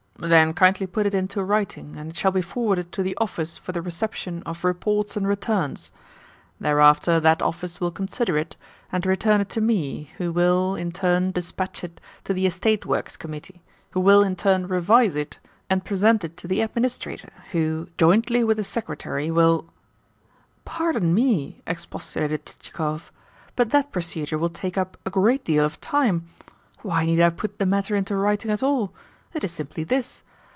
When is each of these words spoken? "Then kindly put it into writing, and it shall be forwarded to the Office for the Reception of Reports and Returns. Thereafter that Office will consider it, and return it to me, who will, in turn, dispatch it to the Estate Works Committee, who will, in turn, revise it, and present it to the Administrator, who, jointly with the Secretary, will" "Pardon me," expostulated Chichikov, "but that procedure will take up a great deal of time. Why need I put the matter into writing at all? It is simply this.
"Then 0.23 0.53
kindly 0.53 0.85
put 0.85 1.07
it 1.07 1.15
into 1.15 1.43
writing, 1.43 1.97
and 1.97 2.11
it 2.11 2.15
shall 2.15 2.29
be 2.31 2.43
forwarded 2.43 2.91
to 2.91 3.01
the 3.01 3.17
Office 3.17 3.57
for 3.57 3.71
the 3.71 3.81
Reception 3.81 4.43
of 4.45 4.63
Reports 4.63 5.17
and 5.17 5.27
Returns. 5.27 5.89
Thereafter 6.59 7.19
that 7.19 7.41
Office 7.41 7.81
will 7.81 7.89
consider 7.89 8.37
it, 8.37 8.55
and 8.91 9.03
return 9.03 9.41
it 9.41 9.49
to 9.49 9.61
me, 9.61 10.11
who 10.19 10.31
will, 10.31 10.75
in 10.75 10.91
turn, 10.91 11.31
dispatch 11.31 11.83
it 11.83 11.99
to 12.23 12.35
the 12.35 12.45
Estate 12.45 12.85
Works 12.85 13.17
Committee, 13.17 13.63
who 13.93 13.99
will, 13.99 14.21
in 14.21 14.35
turn, 14.35 14.67
revise 14.67 15.15
it, 15.15 15.39
and 15.71 15.83
present 15.83 16.23
it 16.23 16.37
to 16.37 16.47
the 16.47 16.61
Administrator, 16.61 17.33
who, 17.51 17.87
jointly 17.97 18.43
with 18.43 18.57
the 18.57 18.63
Secretary, 18.63 19.31
will" 19.31 19.65
"Pardon 20.65 21.15
me," 21.15 21.63
expostulated 21.65 22.45
Chichikov, 22.45 23.11
"but 23.55 23.71
that 23.71 23.91
procedure 23.91 24.37
will 24.37 24.49
take 24.51 24.77
up 24.77 24.97
a 25.03 25.09
great 25.09 25.43
deal 25.43 25.65
of 25.65 25.81
time. 25.81 26.27
Why 26.83 27.07
need 27.07 27.19
I 27.21 27.31
put 27.31 27.57
the 27.57 27.65
matter 27.65 27.95
into 27.95 28.15
writing 28.15 28.51
at 28.51 28.61
all? 28.61 28.93
It 29.33 29.45
is 29.45 29.51
simply 29.53 29.85
this. 29.85 30.23